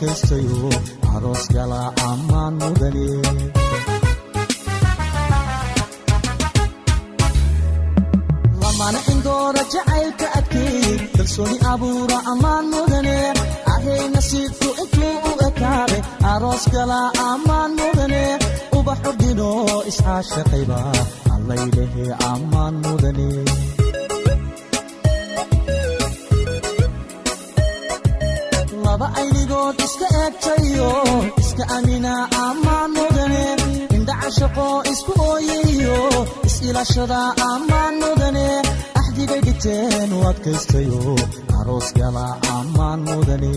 adkaystayo 0.00 0.68
aroos 1.14 1.44
gala 1.54 1.80
ammaan 2.08 2.54
mudane 2.60 3.06
lamana 8.62 9.00
indoora 9.12 9.62
jacaylka 9.72 10.26
adkeey 10.38 10.96
kalsooni 11.16 11.58
abuura 11.72 12.18
ammaan 12.32 12.64
mudane 12.72 13.16
ahay 13.74 14.02
nasiibku 14.14 14.68
intuu 14.82 15.14
u 15.30 15.32
ekaade 15.48 15.98
aroos 16.32 16.64
gala 16.74 17.00
ammaan 17.30 17.70
mudane 17.80 18.22
ubax 18.78 19.00
ordino 19.10 19.50
iscaashaqayba 19.90 20.78
laba 29.50 29.68
aynigood 29.68 29.80
iska 29.86 30.06
eegtayo 30.22 30.90
iska 31.42 31.64
amina 31.76 32.14
ammaan 32.46 32.90
mudane 32.96 33.44
indhacashaqo 33.96 34.66
isku 34.92 35.12
ooyayo 35.30 35.98
is-ilaashada 36.48 37.20
ammaan 37.50 37.94
mudane 38.02 38.46
axdigay 39.00 39.40
dhigteen 39.46 40.10
u 40.16 40.18
adkaystayo. 40.30 41.02
Aroos 41.58 41.88
gala 41.98 42.26
ammaan 42.58 43.00
mudane 43.08 43.52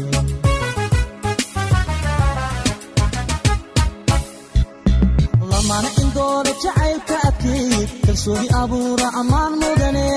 lamana 5.51 5.89
indoora 6.01 6.51
jacaylka 6.63 7.15
adkeey 7.27 7.71
kalsooni 8.05 8.47
abuura 8.61 9.07
ammaan 9.21 9.53
mudane 9.61 10.07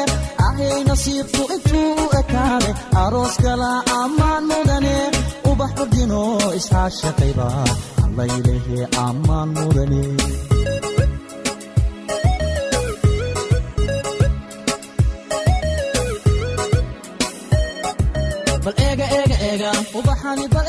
ahay 0.46 0.80
nasiibku 0.88 1.42
intuu 1.54 1.90
u 2.04 2.06
ekaade 2.20 2.70
aroos 3.02 3.34
gala 3.44 3.70
ammaan 4.02 4.42
mudane 4.50 4.96
ordino 5.82 6.20
iscaashaqayba 6.58 7.46
allaylehe 8.06 8.78
ammaan 9.06 9.48
mudane 9.58 10.02
bal 18.64 18.74
eega 18.86 19.06
eega 19.18 19.36
eega 19.48 19.70
ubaxani 20.00 20.46
bal 20.54 20.66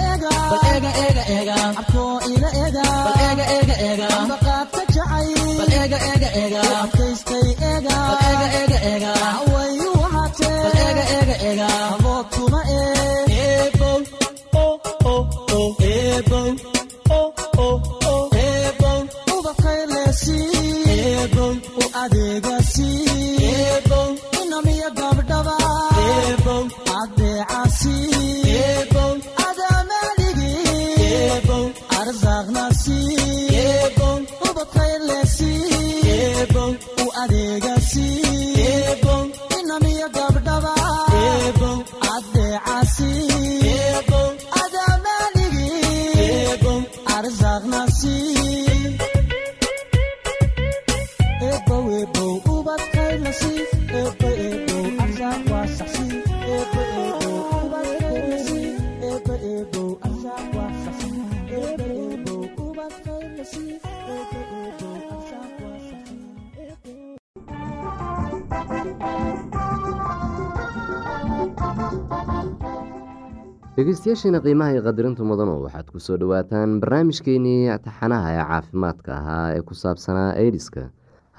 dhegeystayaasheena 73.77 74.39
qiimaha 74.43 74.71
iyo 74.73 74.81
qadirintu 74.87 75.21
mudano 75.29 75.53
waxaad 75.65 75.87
ku 75.93 75.99
soo 76.01 76.17
dhowaataan 76.21 76.81
barnaamijkeenii 76.81 77.69
taxanaha 77.85 78.29
ee 78.33 78.43
caafimaadka 78.49 79.11
ahaa 79.19 79.47
ee 79.57 79.61
ku 79.67 79.73
saabsanaa 79.81 80.31
aidiska 80.41 80.83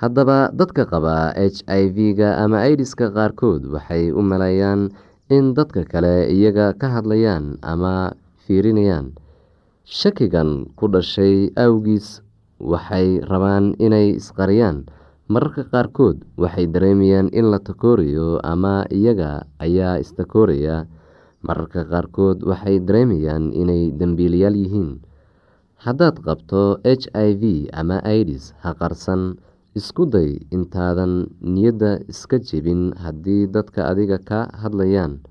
haddaba 0.03 0.37
dadka 0.61 0.83
qaba 0.93 1.15
h 1.35 1.59
i 1.67 1.83
v-ga 1.97 2.29
ama 2.45 2.63
aidiska 2.69 3.11
qaarkood 3.17 3.63
waxay 3.75 4.05
u 4.15 4.23
maleeyaan 4.31 4.83
in 5.37 5.45
dadka 5.59 5.83
kale 5.93 6.15
iyaga 6.37 6.67
ka 6.81 6.87
hadlayaan 6.95 7.59
ama 7.63 8.15
fiirinayaan. 8.47 9.13
Shakigan 9.99 10.51
ku 10.79 10.87
dhashay 10.95 11.51
awgiis 11.59 12.23
waxay 12.61 13.21
rabaan 13.23 13.75
inay 13.79 14.19
isqariyaan. 14.21 14.87
Mararka 15.29 15.65
qaarkood 15.69 16.25
waxay 16.41 16.67
dareemayaan 16.67 17.29
in 17.33 17.51
la 17.53 17.59
takoorayo 17.61 18.41
ama 18.43 18.85
iyaga 18.91 19.45
ayaa 19.61 19.99
istakooraya. 20.03 20.87
Mararka 21.45 21.85
qaarkood 21.85 22.43
waxay 22.43 22.81
dareemayaan 22.81 23.53
inay 23.53 23.93
dembiilayaal 23.93 24.57
yihiin. 24.57 24.91
Haddaad 25.79 26.19
qabto 26.27 26.81
h 26.83 27.07
i 27.15 27.31
v 27.39 27.69
ama 27.73 28.01
idis 28.05 28.55
ha 28.65 28.75
qarsan. 28.75 29.37
Isku 29.79 30.09
day 30.11 30.43
intaadan 30.51 31.29
niyadda 31.39 32.03
iska 32.11 32.41
jebin 32.43 32.91
haddii 32.99 33.47
dadka 33.47 33.87
adiga 33.93 34.19
ka 34.19 34.49
hadlayaan. 34.51 35.23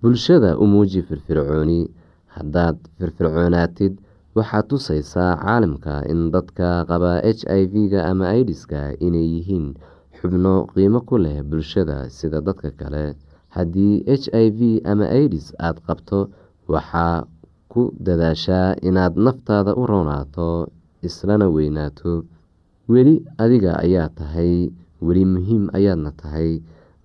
Bulshada 0.00 0.56
u 0.56 0.64
muuji 0.64 1.02
firfircooni. 1.04 1.90
Haddaad 2.36 2.78
firfircoonaatid 2.96 4.00
waxaad 4.36 4.64
tusaysaa 4.70 5.32
caalamka 5.44 5.94
in 6.12 6.20
dadka 6.34 6.68
qaba 6.90 7.12
h 7.24 7.40
i 7.60 7.62
v-ga 7.72 8.00
ama 8.10 8.26
idiska 8.40 8.80
inay 9.06 9.26
yihiin 9.34 9.66
xubno 10.18 10.54
qiimo 10.72 11.00
ku 11.08 11.16
leh 11.24 11.38
bulshada 11.48 11.98
sida 12.16 12.38
dadka 12.48 12.70
kale. 12.80 13.04
Haddii 13.56 14.04
h 14.20 14.24
i 14.44 14.46
v 14.58 14.60
ama 14.90 15.06
idis 15.24 15.46
aada 15.66 15.80
qabto 15.86 16.18
waxaa 16.72 17.24
ku 17.72 17.82
dadaashaa 18.06 18.76
inaad 18.88 19.14
naftaada 19.26 19.72
u 19.80 19.82
roonaato 19.90 20.48
islana 21.08 21.46
weynaato. 21.56 22.12
Weli 22.92 23.14
adiga 23.42 23.72
ayaa 23.84 24.08
tahay 24.18 24.54
weli 25.06 25.24
muhiim 25.34 25.64
ayaadna 25.78 26.12
tahay. 26.20 26.50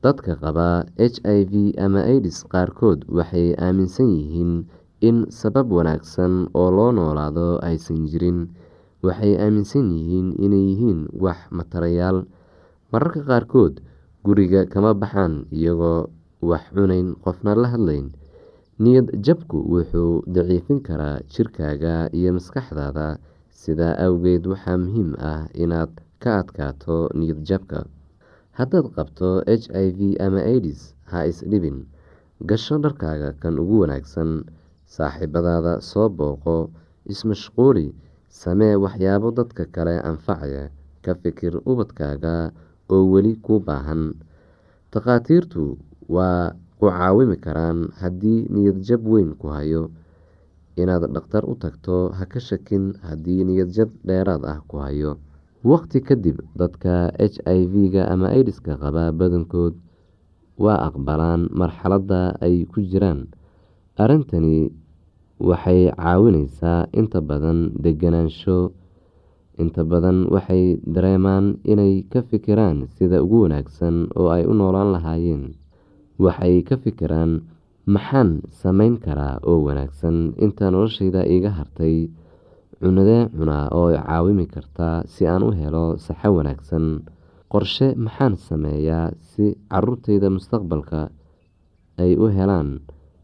Dadka 0.03 0.33
qaba 0.43 0.67
h 0.97 1.15
i 1.23 1.39
v 1.51 1.53
ama 1.85 2.01
idis 2.15 2.37
qaarkood 2.51 2.99
waxay 3.17 3.47
aaminsan 3.65 4.09
yihiin 4.17 4.53
in 5.07 5.17
sabab 5.39 5.67
wanaagsan 5.77 6.33
oo 6.59 6.69
loo 6.77 6.91
noolaado 6.97 7.47
aysan 7.69 8.05
jirin 8.11 8.39
waxay 9.05 9.33
aaminsan 9.43 9.87
yihiin 9.97 10.29
inay 10.45 10.63
yihiin 10.71 11.01
wax 11.23 11.39
matarayaal. 11.57 12.19
Mararka 12.91 13.21
qaarkood 13.29 13.81
guriga 14.25 14.61
kama 14.73 14.91
baxaan 14.93 15.45
iyagoo 15.51 16.09
wax 16.49 16.63
cunayn 16.75 17.15
qofna 17.23 17.55
la 17.57 17.67
hadlayn. 17.73 18.11
Niyad 18.81 19.07
jabku 19.25 19.57
wuxuu 19.73 20.21
daciifin 20.35 20.81
karaa 20.85 21.21
jirkaaga 21.33 22.09
iyo 22.13 22.33
maskaxdaada. 22.37 23.17
Sidaa 23.61 23.93
awgeed 24.05 24.43
waxaa 24.49 24.77
muhiim 24.77 25.13
ah 25.21 25.45
inaad 25.53 25.91
ka 26.21 26.41
adkaato 26.41 27.09
niyad 27.17 27.41
jabka. 27.45 27.85
Haddaad 28.57 28.89
qabto 28.95 29.41
h 29.47 29.65
i 29.73 29.87
v 29.97 29.99
ama 30.21 30.41
aidis 30.41 30.93
ha 31.09 31.25
isdhibin 31.29 31.85
gasho 32.49 32.77
dharkaaga 32.81 33.33
kan 33.41 33.55
ugu 33.61 33.85
wanaagsan 33.85 34.43
saaxiibadaada 34.95 35.73
soo 35.89 36.07
booqo 36.17 36.55
ismashquuli 37.13 37.87
samee 38.41 38.75
waxyaabo 38.83 39.27
dadka 39.39 39.63
kale 39.75 39.95
anfacaya 40.09 40.63
ka 41.03 41.11
fikir 41.21 41.53
ubadkaaga 41.71 42.35
oo 42.93 43.03
weli 43.13 43.33
kuu 43.45 43.59
baahan. 43.67 44.03
Takhaatiirtu 44.93 45.63
waa 46.15 46.51
ku 46.79 46.85
caawimi 46.91 47.37
karaan 47.45 47.79
haddii 48.01 48.47
niyadjab 48.53 49.01
weyn 49.07 49.31
ku 49.39 49.47
hayo. 49.55 49.83
Inaad 50.75 51.07
dhakhtar 51.15 51.43
u 51.47 51.55
tagto 51.55 52.11
ha 52.17 52.23
ka 52.27 52.39
shakin 52.39 52.95
haddii 53.07 53.43
niyadjab 53.47 53.89
dheeraad 54.07 54.43
ah 54.43 54.59
ku 54.67 54.77
hayo. 54.83 55.11
Waqti 55.63 56.01
kadib 56.03 56.37
dadka 56.57 57.13
h 57.15 57.37
i 57.45 57.59
v-ga 57.71 58.03
ama 58.11 58.27
aidiska 58.35 58.75
qaba 58.81 59.13
badankood 59.15 59.75
waa 60.59 60.79
aqbalaan 60.89 61.47
marxaladda 61.59 62.35
ay 62.43 62.65
ku 62.71 62.81
jiraan. 62.81 63.29
Arrintani 64.01 64.73
waxay 65.49 65.81
caawineysaa 65.97 66.87
inta 66.99 67.19
badan 67.29 67.59
deganaansho 67.83 68.57
inta 69.61 69.81
badan 69.91 70.17
waxay 70.33 70.63
dareemaan 70.95 71.45
inay 71.71 71.93
ka 72.11 72.19
fikiraan 72.29 72.77
sida 72.95 73.17
ugu 73.25 73.37
wanaagsan 73.45 73.95
oo 74.19 74.29
ay 74.35 74.43
u 74.51 74.53
noolaan 74.59 74.89
lahaayeen. 74.95 75.43
Waxay 76.23 76.55
ka 76.67 76.75
fikiraan 76.83 77.31
maxaan 77.93 78.29
sameyn 78.61 78.95
karaa 79.05 79.35
oo 79.49 79.57
wanaagsan 79.67 80.17
inta 80.45 80.65
noloshayda 80.73 81.21
iga 81.35 81.49
hartay? 81.57 82.09
Cunadee 82.81 83.29
cunaa 83.37 83.65
oo 83.77 83.89
caawimi 83.93 84.45
kartaa 84.53 85.03
si 85.13 85.27
aan 85.27 85.43
u 85.47 85.51
helo 85.59 85.85
saxo 86.05 86.29
wanaagsan. 86.37 86.85
Qorshe 87.51 87.87
maxaan 88.05 88.35
sameeyaa 88.47 89.11
si 89.29 89.45
caruurtayda 89.71 90.29
mustaqbalka 90.35 91.09
ay 92.01 92.11
u 92.17 92.25
helaan 92.37 92.69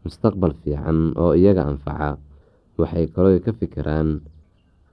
mustaqbal 0.08 0.52
fiican 0.64 1.12
oo 1.22 1.32
iyaga 1.36 1.62
anfaca 1.70 2.10
waxay 2.80 3.06
kaloo 3.14 3.36
ka 3.44 3.52
fikiraan 3.60 4.24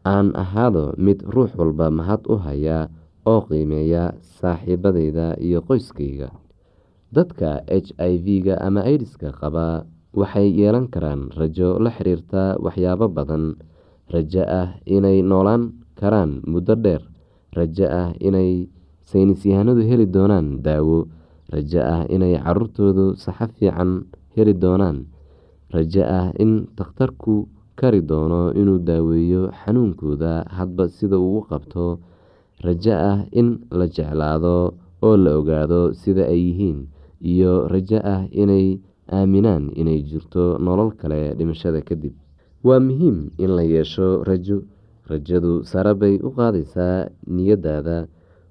aan 0.04 0.28
ahaado 0.44 0.94
mid 1.06 1.24
ruux 1.34 1.52
walba 1.60 1.88
mahad 1.90 2.22
u 2.28 2.36
haya 2.46 2.92
oo 3.26 3.40
qiimeeya 3.48 4.04
saaxiibadayda 4.38 5.40
iyo 5.42 5.60
qoyskayga 5.68 6.30
dadka 7.16 7.64
h 7.66 7.90
i 7.98 8.14
v-ga 8.26 8.56
ama 8.68 8.82
aidiska 8.84 9.32
qaba 9.40 9.86
waxay 10.20 10.48
yeelan 10.60 10.88
karaan 10.94 11.32
rajo 11.40 11.80
la 11.84 11.90
xiriirta 11.96 12.56
waxyaabo 12.66 13.08
badan. 13.18 13.56
Rajo 14.14 14.44
ah 14.48 14.70
inay 14.86 15.20
noolaan 15.26 15.64
karaan 16.00 16.32
muddo 16.46 16.76
dheer. 16.78 17.02
Rajo 17.58 17.86
ah 17.90 18.10
inay 18.28 18.70
saynisyahanadu 19.10 19.82
heli 19.90 20.06
doonaan 20.06 20.62
daawo. 20.66 21.10
Rajo 21.54 21.82
ah 21.82 22.02
inay 22.14 22.38
caruurtoodu 22.38 23.18
saxo 23.18 23.50
fiican 23.58 24.06
heli 24.36 24.54
doonaan. 24.54 24.98
Rajo 25.74 26.04
ah 26.20 26.28
in 26.44 26.68
takhtarku 26.78 27.48
kari 27.80 28.02
doono 28.02 28.54
inuu 28.56 28.80
daaweeyo 28.88 29.52
xanuunkooda 29.60 30.46
hadba 30.58 30.88
sida 30.88 31.18
uu 31.20 31.42
qabto. 31.50 32.00
Rajo 32.66 32.94
ah 33.12 33.20
in 33.32 33.60
la 33.72 33.86
jeclaado 33.88 34.74
oo 35.02 35.16
la 35.18 35.32
ogaado 35.40 35.94
sida 35.94 36.24
ay 36.34 36.40
yihiin. 36.48 36.88
Iyo 37.22 37.68
rajo 37.68 37.98
ah 38.04 38.24
inay 38.32 38.80
aaminaan 39.12 39.72
inay 39.76 40.00
jirto 40.10 40.58
nolol 40.60 40.92
kale 41.00 41.34
dhimashada 41.38 41.82
kadib. 41.82 42.14
Waa 42.64 42.80
muhiim 42.80 43.30
in 43.38 43.52
la 43.58 43.64
yeesho 43.64 44.24
rajo. 44.24 44.64
Rajadu 45.06 45.62
sare 45.70 45.94
bay 45.94 46.18
u 46.18 46.34
qaadaysaa 46.34 47.10
niyadaada 47.30 48.08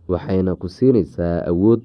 waxayna 0.07 0.55
ku 0.55 0.69
siinaysaa 0.71 1.43
awood 1.51 1.83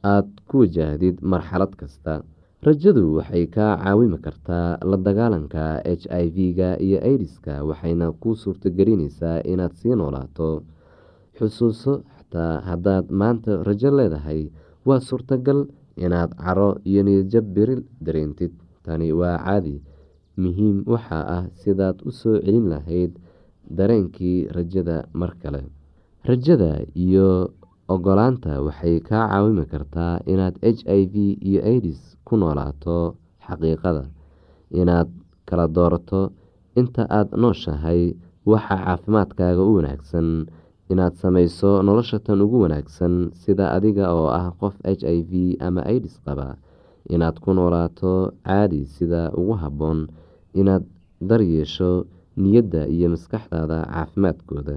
aad 0.00 0.24
ku 0.48 0.64
wajahdid 0.64 1.20
marxalad 1.20 1.76
kasta 1.76 2.24
rajadu 2.66 3.04
waxay 3.18 3.46
kaa 3.48 3.76
caawimi 3.80 4.18
kartaa 4.26 4.76
la 4.90 4.96
dagaalanka 5.06 5.80
h 5.84 6.04
i 6.12 6.26
v-ga 6.36 6.70
iyo 6.86 6.98
aidiska 7.08 7.64
waxayna 7.68 8.06
kuu 8.20 8.34
suurtagelinaysaa 8.42 9.40
inaad 9.52 9.72
sii 9.80 9.94
noolaato. 10.00 10.48
Xusuuso 11.36 11.92
xataa 12.16 12.60
haddaad 12.68 13.06
maanta 13.20 13.62
rajo 13.68 13.90
leedahay 13.98 14.40
waa 14.88 15.00
suurtagal 15.08 15.60
inaad 16.04 16.30
caro 16.36 16.70
iyo 16.90 17.00
niyadjab 17.06 17.44
beri 17.56 17.76
dareentid. 18.04 18.52
Tani 18.84 19.08
waa 19.20 19.38
caadi 19.46 19.76
muhiim 20.42 20.76
waxaa 20.92 21.24
ah 21.36 21.44
sidaad 21.62 21.96
u 22.08 22.10
soo 22.12 22.36
celin 22.44 22.68
lahayd 22.72 23.12
dareenkii 23.78 24.38
rajada 24.56 24.96
mar 25.20 25.32
kale. 25.42 25.62
Rajada 26.28 26.84
iyo 27.04 27.28
ogolaanta 27.94 28.52
waxay 28.66 28.96
kaa 29.08 29.24
caawimi 29.30 29.64
kartaa 29.72 30.14
inaad 30.32 30.54
h 30.76 30.80
i 30.98 31.02
v 31.12 31.14
iyo 31.48 31.60
aidis 31.70 32.00
ku 32.26 32.34
noolaato 32.40 32.96
xaqiiqada 33.46 34.04
inaad 34.80 35.08
kala 35.48 35.66
doorato 35.76 36.20
inta 36.80 37.02
aada 37.18 37.34
nooshahay 37.42 38.02
waxa 38.50 38.76
caafimaadkaaga 38.84 39.62
u 39.70 39.72
wanaagsan 39.78 40.28
inaad 40.92 41.14
sameyso 41.22 41.70
nolosha 41.86 42.18
tan 42.26 42.40
ugu 42.44 42.56
wanaagsan 42.64 43.14
sida 43.42 43.64
adiga 43.76 44.04
oo 44.18 44.28
ah 44.40 44.46
qof 44.60 44.74
h 44.98 45.02
i 45.16 45.18
v 45.30 45.32
ama 45.66 45.80
aidis 45.92 46.16
qaba 46.26 46.48
inaad 47.14 47.36
ku 47.44 47.50
noolaato 47.58 48.12
caadi 48.46 48.80
sida 48.94 49.22
ugu 49.40 49.54
habboon 49.62 49.98
inaad 50.60 50.84
daryeesho 51.28 51.90
niyadda 52.42 52.80
iyo 52.94 53.06
maskaxdaada 53.14 53.78
caafimaadkooda 53.94 54.76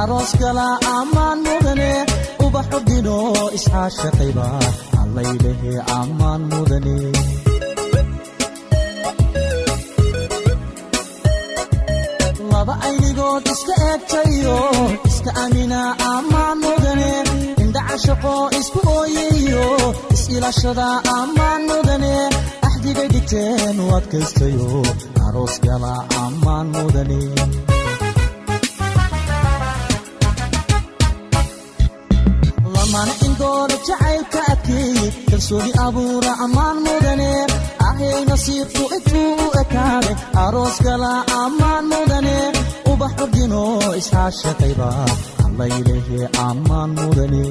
aroos 0.00 0.32
gala 0.42 0.68
ammaan 0.98 1.38
mudane 1.46 1.92
ubaxu 2.44 2.78
dhino 2.88 3.16
iscaashaqayba 3.56 4.46
allaylehe 5.02 5.72
ammaan 6.00 6.40
mudane. 6.50 6.96
Laba 12.52 12.74
aynigood 12.86 13.44
iska 13.52 13.74
eegtayo 13.90 14.56
iska 15.10 15.30
amina 15.44 15.80
ammaan 16.14 16.56
mudane. 16.64 17.10
Indha 17.62 17.80
cashaqo 17.88 18.34
isku 18.60 18.80
ooyayo 18.98 19.66
is-ilashada 20.14 20.88
ammaan 21.18 21.60
mudane. 21.70 22.14
Axdigay 22.66 23.08
dhigteen 23.14 23.76
u 23.84 23.86
adkaystayo 23.98 24.68
aroos 25.26 25.54
gala 25.66 25.94
ammaan 26.24 26.66
mudane 26.76 27.20
indooda 33.40 33.76
jacaylka 33.88 34.40
adkeeye 34.52 35.06
kalsooni 35.30 35.70
abuura 35.86 36.32
ammaan 36.44 36.76
mudane 36.86 37.30
ahay 37.88 38.18
nasiibku 38.30 38.82
intuu 38.96 39.32
u 39.44 39.46
ekaade 39.62 40.12
aroos 40.44 40.76
gala 40.86 41.12
ammaan 41.44 41.84
mudane 41.92 42.36
ubax 42.92 43.12
ordino 43.24 43.62
iscaashaqayba 44.00 44.88
allaylehe 45.46 46.20
ammaan 46.48 46.90
mudane 47.00 47.42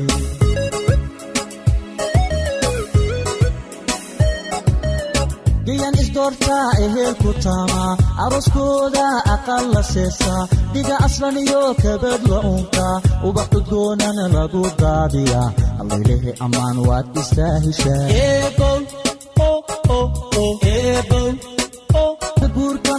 gayan 5.69 5.95
isdoortaa 6.03 6.67
ehelku 6.85 7.29
taamaa 7.45 7.91
aroskooda 8.25 9.05
aqal 9.33 9.65
la 9.73 9.81
seesaa 9.93 10.41
dhiga 10.73 10.95
aslan 11.07 11.38
iyo 11.43 11.61
kabad 11.83 12.21
la 12.31 12.39
unkaa 12.53 12.95
ubax 13.27 13.49
udgoonana 13.59 14.25
lagu 14.35 14.63
daadiyaa 14.81 15.47
allaylehe 15.81 16.31
ammaan 16.45 16.77
waad 16.88 17.07
istaahishaa 17.21 18.05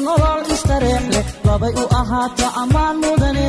nolol 0.06 0.40
istareex 0.54 1.04
leh 1.14 1.24
labay 1.46 1.72
u 1.82 1.84
ahaata 2.00 2.46
ammaan 2.62 2.96
mudane 3.04 3.48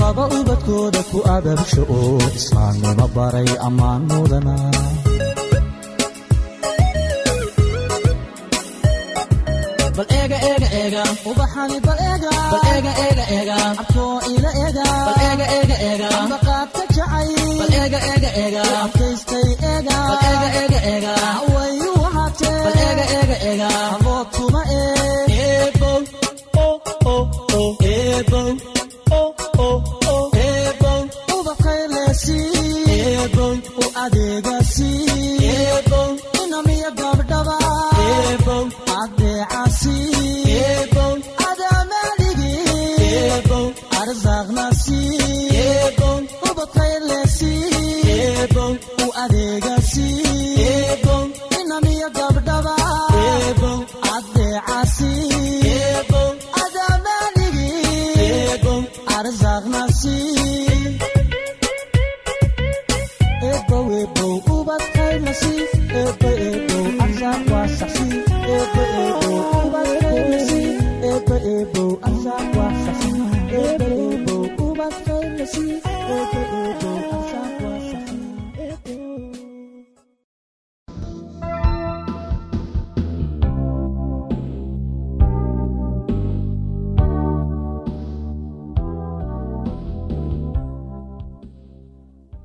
laba 0.00 0.24
ubadkooda 0.38 1.00
ku 1.10 1.18
ababsho 1.36 1.82
oo 1.98 2.18
islaamnimo 2.38 3.06
baray 3.16 3.48
ammaan 3.68 4.02
mudana 4.10 4.54
bal 9.96 10.06
eega 10.18 10.38
eega 10.50 10.68
eega 10.80 11.02
ubaxani 11.30 11.78
bal 11.86 11.98
eega 12.10 12.30
bal 12.52 12.62
eega 12.74 12.92
eega 13.06 13.24
eega 13.36 13.56
abkoo 13.82 14.14
ila 14.32 14.50
eega 14.64 14.84
bal 15.06 15.18
eega 15.28 15.46
eega 15.58 15.76
eega 15.88 16.08
ambaqaadka 16.22 16.82
jacay. 16.96 17.28
Bal 17.60 17.72
eega 17.82 17.98
eega 18.12 18.30
eega 18.42 18.62
abkaystay 18.84 19.48
eega 19.72 19.96
bal 20.08 20.20
eega 20.30 20.48
eega 20.62 20.80
eega 20.92 21.14
wayu 21.54 21.90
wahaatee 22.02 22.56
bal 22.64 22.78
eega 22.88 23.04
eega 23.18 23.36
eega 23.50 23.68
abood 23.96 24.26
kuma 24.36 24.62
ee 24.80 25.20
eebow 25.46 26.00
oh 26.64 26.76
oh 27.14 27.24
oh 27.60 27.70
eebow 27.94 28.48
oh 29.18 29.30
oh 29.66 29.78
oh 30.14 30.24
eebow 30.46 31.00
ubaqaylesi 31.38 32.38
eebow 32.98 33.54
u 33.82 33.84
adeegasi 34.04 34.61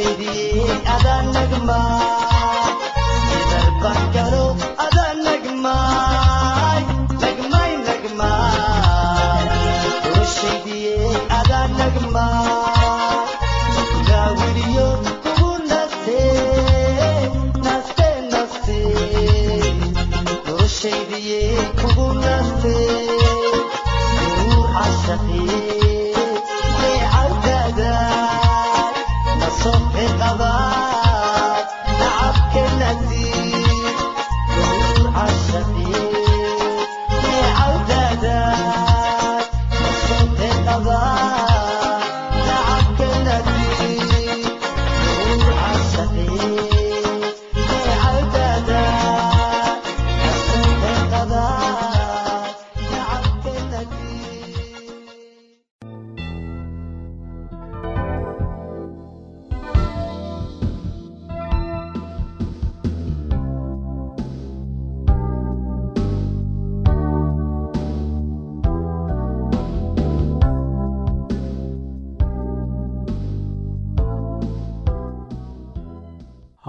செய்தியே 0.00 0.49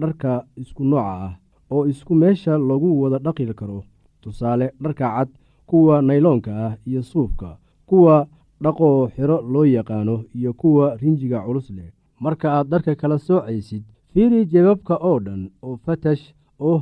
dharka 0.00 0.44
isku 0.56 0.84
nooca 0.84 1.14
ah 1.26 1.32
oo 1.70 1.86
isku 1.92 2.14
meesha 2.14 2.58
lagu 2.58 2.88
wada 3.02 3.18
dhaqi 3.18 3.54
karo. 3.60 3.84
Tusaale 4.22 4.66
dharka 4.82 5.06
cad 5.14 5.28
kuwa 5.66 6.02
nayloonka 6.02 6.52
ah 6.66 6.72
iyo 6.86 7.02
suufka 7.02 7.56
kuwa 7.86 8.26
dhaqoo 8.62 9.08
xiro 9.14 9.36
loo 9.52 9.64
yaqaano 9.66 10.16
iyo 10.34 10.52
kuwa 10.52 10.96
rinjiga 11.00 11.40
culus 11.46 11.70
leh. 11.70 11.90
Marka 12.20 12.46
aad 12.52 12.66
dharka 12.68 12.94
kala 12.94 13.18
soocaysid 13.18 13.82
fiiri 14.12 14.46
jebabka 14.46 14.94
oo 15.08 15.18
dhan 15.20 15.42
oo 15.62 15.76
fatash 15.84 16.24
oo 16.60 16.78